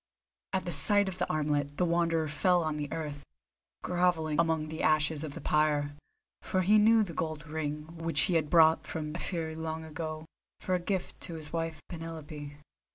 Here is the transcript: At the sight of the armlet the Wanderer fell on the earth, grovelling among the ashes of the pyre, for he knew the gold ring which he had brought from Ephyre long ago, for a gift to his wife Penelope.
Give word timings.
At 0.53 0.65
the 0.65 0.71
sight 0.71 1.07
of 1.07 1.19
the 1.19 1.29
armlet 1.29 1.77
the 1.77 1.85
Wanderer 1.85 2.27
fell 2.27 2.63
on 2.63 2.77
the 2.77 2.91
earth, 2.91 3.23
grovelling 3.83 4.39
among 4.39 4.69
the 4.69 4.81
ashes 4.81 5.23
of 5.23 5.35
the 5.35 5.41
pyre, 5.41 5.93
for 6.41 6.61
he 6.63 6.79
knew 6.79 7.03
the 7.03 7.13
gold 7.13 7.45
ring 7.45 7.83
which 7.99 8.21
he 8.21 8.33
had 8.33 8.49
brought 8.49 8.87
from 8.87 9.15
Ephyre 9.15 9.53
long 9.53 9.83
ago, 9.83 10.25
for 10.59 10.73
a 10.73 10.79
gift 10.79 11.21
to 11.21 11.35
his 11.35 11.53
wife 11.53 11.83
Penelope. 11.87 12.57